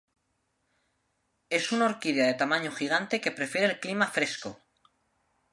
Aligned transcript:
Es 1.51 1.71
una 1.71 1.85
orquídea 1.85 2.25
de 2.25 2.33
tamaño 2.33 2.71
gigante 2.71 3.21
que 3.21 3.29
prefiere 3.31 3.67
el 3.71 3.79
clima 3.79 4.07
fresco. 4.07 4.57